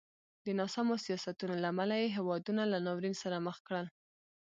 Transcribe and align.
د 0.45 0.47
ناسمو 0.59 0.95
سیاستونو 1.05 1.55
له 1.61 1.67
امله 1.73 1.95
یې 2.01 2.13
هېوادونه 2.17 2.61
له 2.71 2.77
ناورین 2.85 3.15
سره 3.23 3.37
مخ 3.45 3.57
کړل. 3.67 3.85